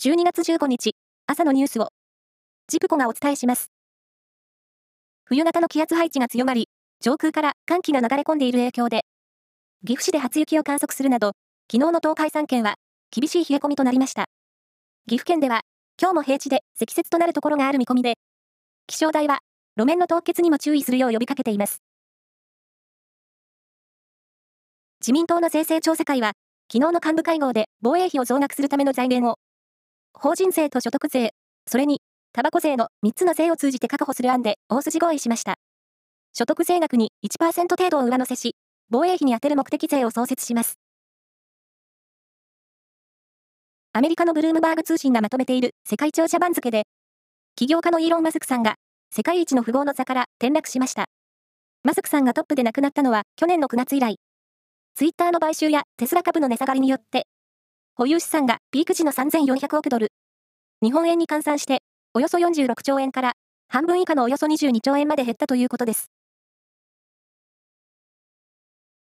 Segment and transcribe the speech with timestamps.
[0.00, 0.92] 12月15日、
[1.26, 1.88] 朝のニュースを、
[2.68, 3.72] ジプコがお伝えします。
[5.24, 6.68] 冬型の気圧配置が強まり、
[7.00, 9.00] 上空から寒気が流れ込んでいる影響で、
[9.84, 11.32] 岐阜市で初雪を観測するなど、
[11.68, 12.76] 昨日の東海3県は、
[13.10, 14.26] 厳しい冷え込みとなりました。
[15.08, 15.62] 岐阜県では、
[16.00, 18.18] 今日も平地で積雪となるところがある見込みで、
[18.86, 19.40] 気象台は、
[19.76, 21.82] 路面の凍結にも注意するよう呼びかけています。
[25.00, 26.34] 自民党の税制調査会は、
[26.72, 29.38] 昨日の幹部会合で防衛費を増額するための財源を
[30.12, 31.32] 法人税と所得税、
[31.66, 32.00] それに、
[32.32, 35.56] タバコ税の3つの税を通じて確保する案で大筋合意しました。
[36.32, 38.54] 所得税額に1%程度を上乗せし、
[38.90, 40.78] 防衛費に充てる目的税を創設します。
[43.92, 46.84] アメリカのブルームバーグ通信がまとめている世界長者番付で、
[47.56, 48.76] 起業家のイーロン・マスクさんが
[49.10, 51.06] 世界一の富豪の座から転落しました。
[51.82, 54.16] マスクさんがトップで亡くなったのは去年の9月以来。
[54.94, 57.26] ツイッターの買収やテスラ株の値下がりによって
[57.98, 60.12] 保有資産がピーク時の3400億ドル。
[60.80, 61.80] 日本円に換算して、
[62.14, 63.32] およそ46兆円から
[63.66, 66.08] 半分以下のおよそ22兆円まで減ったということです。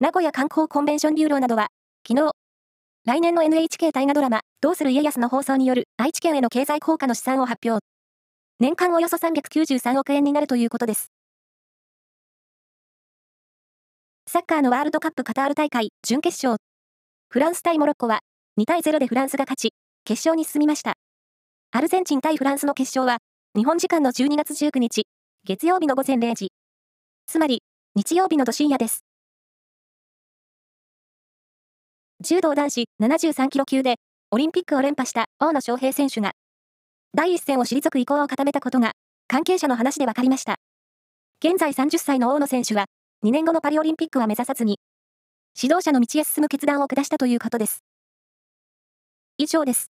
[0.00, 1.68] 名古屋観光コンベンションビューローなどは、
[2.08, 2.32] 昨日、
[3.04, 7.84] 来年の NHK 大河ドラマ、どうする家康の放送による愛知県への経済効果の試算を発表。
[8.58, 11.12] 年間およそ393億円になるということです。
[14.26, 16.58] サッカーのワールドカップカタール大会準決勝。
[17.28, 18.20] フランス対モロッコは
[18.60, 19.70] 2対0でフランスが勝ち、
[20.04, 20.92] 決勝に進みました。
[21.70, 23.16] アルゼンチン対フランスの決勝は、
[23.56, 25.04] 日本時間の12月19日、
[25.44, 26.52] 月曜日の午前0時。
[27.26, 27.62] つまり、
[27.94, 29.06] 日曜日の土深夜です。
[32.20, 33.94] 柔道男子73キロ級で、
[34.30, 36.32] オリンピックを連覇した大野将平選手が、
[37.14, 38.92] 第一線を退く意向を固めたことが、
[39.28, 40.56] 関係者の話で分かりました。
[41.42, 42.84] 現在30歳の大野選手は、
[43.24, 44.78] 2年後のパリオリンピックは目指さずに、
[45.56, 47.82] 指導者の道へ進む決断を下したということです。
[49.42, 49.91] 以上です。